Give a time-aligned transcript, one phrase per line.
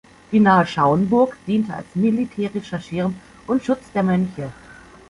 [0.31, 3.13] Die nahe Schauenburg diente als militärischer Schirm
[3.45, 4.51] und Schutz der Mönche.